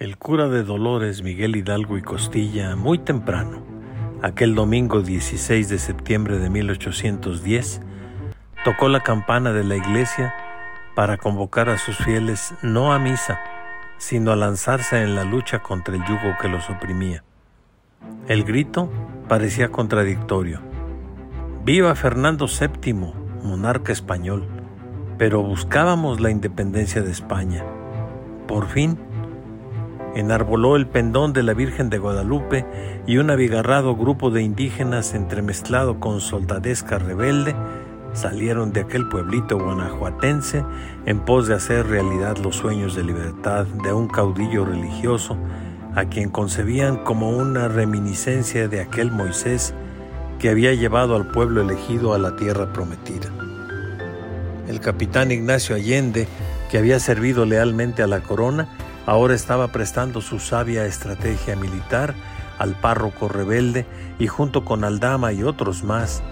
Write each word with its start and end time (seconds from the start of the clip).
El 0.00 0.16
cura 0.16 0.48
de 0.48 0.62
Dolores, 0.62 1.22
Miguel 1.22 1.56
Hidalgo 1.56 1.98
y 1.98 2.00
Costilla, 2.00 2.74
muy 2.74 2.96
temprano, 2.96 3.62
aquel 4.22 4.54
domingo 4.54 5.02
16 5.02 5.68
de 5.68 5.78
septiembre 5.78 6.38
de 6.38 6.48
1810, 6.48 7.82
tocó 8.64 8.88
la 8.88 9.00
campana 9.00 9.52
de 9.52 9.62
la 9.62 9.76
iglesia 9.76 10.34
para 10.94 11.18
convocar 11.18 11.68
a 11.68 11.76
sus 11.76 11.98
fieles 11.98 12.54
no 12.62 12.94
a 12.94 12.98
misa, 12.98 13.40
sino 13.98 14.32
a 14.32 14.36
lanzarse 14.36 15.02
en 15.02 15.14
la 15.14 15.24
lucha 15.24 15.58
contra 15.58 15.94
el 15.94 16.02
yugo 16.06 16.34
que 16.40 16.48
los 16.48 16.70
oprimía. 16.70 17.22
El 18.26 18.44
grito 18.44 18.90
parecía 19.28 19.70
contradictorio. 19.70 20.62
Viva 21.62 21.94
Fernando 21.94 22.46
VII, 22.46 22.94
monarca 23.42 23.92
español, 23.92 24.48
pero 25.18 25.42
buscábamos 25.42 26.20
la 26.20 26.30
independencia 26.30 27.02
de 27.02 27.10
España. 27.10 27.62
Por 28.46 28.66
fin, 28.66 28.98
enarboló 30.14 30.76
el 30.76 30.86
pendón 30.86 31.32
de 31.32 31.42
la 31.42 31.54
Virgen 31.54 31.90
de 31.90 31.98
Guadalupe 31.98 32.66
y 33.06 33.18
un 33.18 33.30
abigarrado 33.30 33.96
grupo 33.96 34.30
de 34.30 34.42
indígenas 34.42 35.14
entremezclado 35.14 36.00
con 36.00 36.20
soldadesca 36.20 36.98
rebelde 36.98 37.54
salieron 38.12 38.72
de 38.72 38.80
aquel 38.80 39.08
pueblito 39.08 39.58
guanajuatense 39.58 40.64
en 41.06 41.20
pos 41.20 41.46
de 41.46 41.54
hacer 41.54 41.86
realidad 41.86 42.36
los 42.38 42.56
sueños 42.56 42.94
de 42.94 43.04
libertad 43.04 43.66
de 43.66 43.92
un 43.92 44.08
caudillo 44.08 44.64
religioso 44.64 45.36
a 45.94 46.04
quien 46.04 46.30
concebían 46.30 47.04
como 47.04 47.30
una 47.30 47.68
reminiscencia 47.68 48.68
de 48.68 48.80
aquel 48.80 49.10
Moisés 49.10 49.74
que 50.38 50.48
había 50.48 50.72
llevado 50.74 51.16
al 51.16 51.26
pueblo 51.26 51.62
elegido 51.62 52.14
a 52.14 52.18
la 52.18 52.36
tierra 52.36 52.72
prometida. 52.72 53.28
El 54.68 54.80
capitán 54.80 55.32
Ignacio 55.32 55.74
Allende, 55.74 56.26
que 56.70 56.78
había 56.78 57.00
servido 57.00 57.44
lealmente 57.44 58.02
a 58.02 58.06
la 58.06 58.20
corona, 58.20 58.68
ahora 59.06 59.34
estaba 59.34 59.68
prestando 59.68 60.20
su 60.20 60.38
sabia 60.38 60.86
estrategia 60.86 61.56
militar 61.56 62.14
al 62.58 62.74
párroco 62.74 63.28
rebelde 63.28 63.86
y 64.18 64.26
junto 64.26 64.64
con 64.64 64.84
Aldama 64.84 65.32
y 65.32 65.42
otros 65.42 65.82
más, 65.82 66.22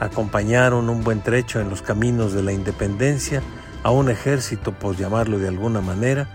acompañaron 0.00 0.88
un 0.88 1.02
buen 1.02 1.22
trecho 1.22 1.60
en 1.60 1.70
los 1.70 1.82
caminos 1.82 2.32
de 2.32 2.42
la 2.42 2.52
independencia 2.52 3.42
a 3.82 3.90
un 3.90 4.08
ejército, 4.08 4.72
por 4.72 4.96
llamarlo 4.96 5.38
de 5.38 5.48
alguna 5.48 5.80
manera, 5.80 6.28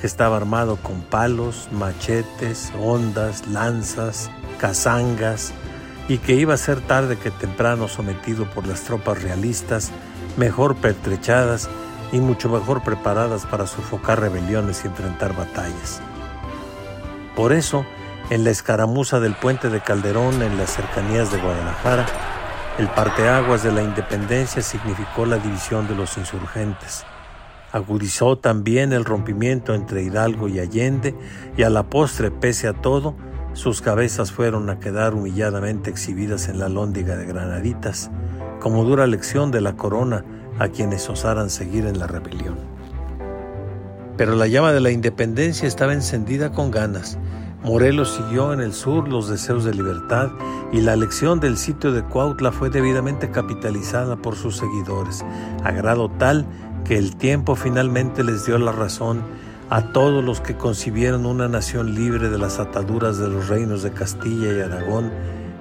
que 0.00 0.06
estaba 0.06 0.36
armado 0.36 0.76
con 0.76 1.02
palos, 1.02 1.68
machetes, 1.70 2.72
ondas, 2.80 3.46
lanzas, 3.46 4.30
cazangas, 4.58 5.52
y 6.08 6.18
que 6.18 6.34
iba 6.34 6.54
a 6.54 6.58
ser 6.58 6.80
tarde 6.80 7.16
que 7.16 7.30
temprano 7.30 7.88
sometido 7.88 8.44
por 8.50 8.66
las 8.66 8.82
tropas 8.82 9.22
realistas, 9.22 9.90
mejor 10.36 10.76
pertrechadas 10.76 11.68
y 12.14 12.20
mucho 12.20 12.48
mejor 12.48 12.84
preparadas 12.84 13.44
para 13.44 13.66
sofocar 13.66 14.20
rebeliones 14.20 14.84
y 14.84 14.86
enfrentar 14.86 15.36
batallas. 15.36 16.00
Por 17.34 17.52
eso, 17.52 17.84
en 18.30 18.44
la 18.44 18.50
escaramuza 18.50 19.18
del 19.18 19.34
puente 19.34 19.68
de 19.68 19.80
Calderón 19.80 20.40
en 20.40 20.56
las 20.56 20.70
cercanías 20.70 21.32
de 21.32 21.38
Guadalajara, 21.38 22.06
el 22.78 22.86
parteaguas 22.86 23.64
de 23.64 23.72
la 23.72 23.82
independencia 23.82 24.62
significó 24.62 25.26
la 25.26 25.38
división 25.38 25.88
de 25.88 25.96
los 25.96 26.16
insurgentes. 26.16 27.04
Agudizó 27.72 28.38
también 28.38 28.92
el 28.92 29.04
rompimiento 29.04 29.74
entre 29.74 30.04
Hidalgo 30.04 30.46
y 30.46 30.60
Allende 30.60 31.16
y 31.56 31.64
a 31.64 31.70
la 31.70 31.82
postre, 31.82 32.30
pese 32.30 32.68
a 32.68 32.74
todo, 32.74 33.16
sus 33.54 33.82
cabezas 33.82 34.30
fueron 34.30 34.70
a 34.70 34.78
quedar 34.78 35.14
humilladamente 35.14 35.90
exhibidas 35.90 36.48
en 36.48 36.60
la 36.60 36.68
lóndiga 36.68 37.16
de 37.16 37.26
Granaditas, 37.26 38.12
como 38.60 38.84
dura 38.84 39.08
lección 39.08 39.50
de 39.50 39.60
la 39.60 39.74
corona 39.74 40.24
a 40.58 40.68
quienes 40.68 41.08
osaran 41.08 41.50
seguir 41.50 41.86
en 41.86 41.98
la 41.98 42.06
rebelión. 42.06 42.56
Pero 44.16 44.36
la 44.36 44.46
llama 44.46 44.72
de 44.72 44.80
la 44.80 44.90
independencia 44.90 45.66
estaba 45.66 45.92
encendida 45.92 46.52
con 46.52 46.70
ganas. 46.70 47.18
Morelos 47.62 48.14
siguió 48.14 48.52
en 48.52 48.60
el 48.60 48.72
sur 48.74 49.08
los 49.08 49.28
deseos 49.28 49.64
de 49.64 49.74
libertad 49.74 50.30
y 50.70 50.80
la 50.80 50.92
elección 50.92 51.40
del 51.40 51.56
sitio 51.56 51.92
de 51.92 52.04
Cuautla 52.04 52.52
fue 52.52 52.70
debidamente 52.70 53.30
capitalizada 53.30 54.16
por 54.16 54.36
sus 54.36 54.58
seguidores, 54.58 55.24
a 55.64 55.72
grado 55.72 56.10
tal 56.10 56.46
que 56.84 56.98
el 56.98 57.16
tiempo 57.16 57.56
finalmente 57.56 58.22
les 58.22 58.44
dio 58.44 58.58
la 58.58 58.72
razón 58.72 59.22
a 59.70 59.92
todos 59.92 60.22
los 60.22 60.40
que 60.40 60.56
concibieron 60.56 61.24
una 61.24 61.48
nación 61.48 61.94
libre 61.94 62.28
de 62.28 62.38
las 62.38 62.58
ataduras 62.58 63.18
de 63.18 63.28
los 63.28 63.48
reinos 63.48 63.82
de 63.82 63.92
Castilla 63.92 64.52
y 64.52 64.60
Aragón, 64.60 65.10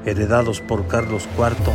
heredados 0.05 0.59
por 0.59 0.87
Carlos 0.87 1.27
IV, 1.37 1.73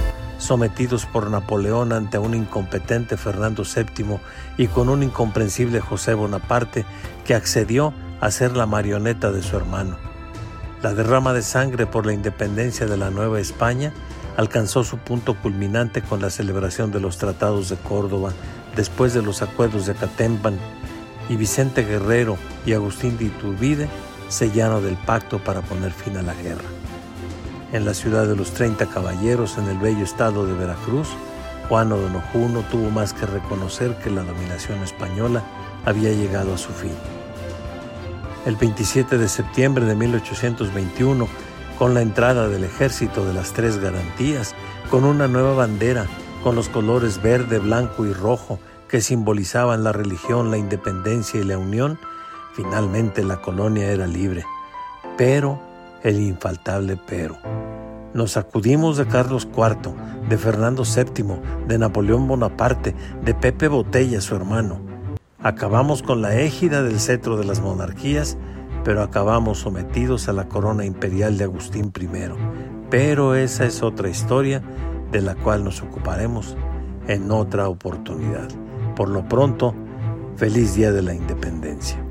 sometidos 0.49 1.05
por 1.05 1.31
Napoleón 1.31 1.93
ante 1.93 2.17
un 2.17 2.35
incompetente 2.35 3.19
Fernando 3.19 3.65
VII 3.65 4.19
y 4.57 4.67
con 4.67 4.89
un 4.89 5.03
incomprensible 5.03 5.81
José 5.81 6.15
Bonaparte 6.15 6.87
que 7.27 7.35
accedió 7.35 7.93
a 8.23 8.31
ser 8.31 8.57
la 8.57 8.65
marioneta 8.65 9.31
de 9.31 9.43
su 9.43 9.59
hermano. 9.59 9.99
La 10.83 10.95
derrama 10.95 11.35
de 11.35 11.43
sangre 11.43 11.85
por 11.85 12.07
la 12.07 12.15
independencia 12.15 12.87
de 12.87 12.97
la 12.97 13.11
Nueva 13.11 13.41
España 13.41 13.93
alcanzó 14.39 14.85
su 14.85 14.97
punto 14.97 15.37
culminante 15.37 16.01
con 16.01 16.23
la 16.23 16.31
celebración 16.31 16.93
de 16.93 17.01
los 17.01 17.19
tratados 17.19 17.69
de 17.69 17.77
Córdoba 17.77 18.33
después 18.75 19.13
de 19.13 19.21
los 19.21 19.43
acuerdos 19.43 19.85
de 19.85 19.97
Catempan 19.97 20.57
y 21.29 21.37
Vicente 21.37 21.85
Guerrero 21.85 22.39
y 22.65 22.73
Agustín 22.73 23.19
de 23.19 23.27
Iturbide 23.27 23.87
sellaron 24.31 24.83
del 24.83 24.97
pacto 24.97 25.41
para 25.41 25.61
poner 25.61 25.93
fin 25.93 26.17
a 26.17 26.23
la 26.23 26.33
guerra. 26.33 26.78
En 27.71 27.85
la 27.85 27.93
ciudad 27.93 28.27
de 28.27 28.35
los 28.35 28.53
Treinta 28.53 28.87
Caballeros, 28.87 29.59
en 29.59 29.69
el 29.69 29.77
bello 29.77 30.03
estado 30.03 30.47
de 30.47 30.55
Veracruz, 30.55 31.09
Juan 31.69 31.93
O'Donoghue 31.93 32.49
no 32.49 32.63
tuvo 32.63 32.91
más 32.91 33.13
que 33.13 33.27
reconocer 33.27 33.95
que 33.99 34.09
la 34.09 34.23
dominación 34.23 34.83
española 34.83 35.43
había 35.85 36.11
llegado 36.11 36.55
a 36.55 36.59
su 36.59 36.73
fin. 36.73 36.95
El 38.47 38.57
27 38.57 39.19
de 39.19 39.29
septiembre 39.29 39.85
de 39.85 39.95
1821, 39.95 41.29
con 41.79 41.93
la 41.93 42.01
entrada 42.01 42.49
del 42.49 42.65
ejército 42.65 43.27
de 43.27 43.35
las 43.35 43.53
tres 43.53 43.77
garantías, 43.77 44.55
con 44.91 45.05
una 45.05 45.29
nueva 45.29 45.53
bandera, 45.53 46.07
con 46.43 46.57
los 46.57 46.71
colores 46.71 47.21
verde, 47.21 47.59
blanco 47.59 48.07
y 48.07 48.15
rojo, 48.15 48.59
que 48.89 49.03
simbolizaban 49.03 49.85
la 49.85 49.93
religión, 49.93 50.51
la 50.51 50.57
independencia 50.57 51.39
y 51.39 51.45
la 51.45 51.59
unión, 51.59 51.99
finalmente 52.55 53.23
la 53.23 53.43
colonia 53.43 53.91
era 53.93 54.07
libre. 54.07 54.47
Pero, 55.19 55.61
el 56.03 56.21
infaltable 56.21 56.99
pero. 57.07 57.37
Nos 58.15 58.33
sacudimos 58.33 58.97
de 58.97 59.07
Carlos 59.07 59.47
IV, 59.55 59.93
de 60.29 60.39
Fernando 60.39 60.83
VII, 60.85 61.67
de 61.67 61.79
Napoleón 61.79 62.27
Bonaparte, 62.27 62.95
de 63.25 63.35
Pepe 63.35 63.69
Botella, 63.69 64.21
su 64.21 64.35
hermano. 64.35 64.81
Acabamos 65.41 66.03
con 66.03 66.23
la 66.23 66.41
égida 66.41 66.83
del 66.83 66.99
cetro 66.99 67.37
de 67.37 67.45
las 67.45 67.61
monarquías, 67.61 68.37
pero 68.83 69.03
acabamos 69.03 69.59
sometidos 69.59 70.29
a 70.29 70.33
la 70.33 70.49
corona 70.49 70.85
imperial 70.85 71.37
de 71.37 71.45
Agustín 71.45 71.93
I. 71.95 72.09
Pero 72.91 73.35
esa 73.35 73.65
es 73.67 73.83
otra 73.83 74.09
historia 74.09 74.63
de 75.13 75.21
la 75.21 75.35
cual 75.35 75.65
nos 75.65 75.83
ocuparemos 75.83 76.57
en 77.07 77.31
otra 77.31 77.69
oportunidad. 77.69 78.49
Por 78.97 79.09
lo 79.09 79.29
pronto, 79.29 79.75
feliz 80.37 80.75
Día 80.75 80.93
de 80.93 81.03
la 81.03 81.15
Independencia. 81.15 82.08